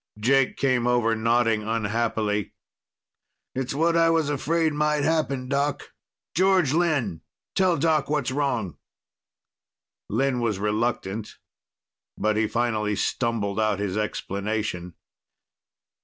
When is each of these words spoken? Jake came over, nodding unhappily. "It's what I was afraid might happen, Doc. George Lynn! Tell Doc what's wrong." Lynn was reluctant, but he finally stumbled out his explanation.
Jake 0.19 0.57
came 0.57 0.87
over, 0.87 1.15
nodding 1.15 1.61
unhappily. 1.61 2.53
"It's 3.53 3.75
what 3.75 3.95
I 3.95 4.09
was 4.09 4.31
afraid 4.31 4.73
might 4.73 5.03
happen, 5.03 5.47
Doc. 5.47 5.93
George 6.33 6.73
Lynn! 6.73 7.21
Tell 7.53 7.77
Doc 7.77 8.09
what's 8.09 8.31
wrong." 8.31 8.77
Lynn 10.09 10.39
was 10.39 10.57
reluctant, 10.57 11.37
but 12.17 12.35
he 12.35 12.47
finally 12.47 12.95
stumbled 12.95 13.59
out 13.59 13.77
his 13.77 13.95
explanation. 13.95 14.95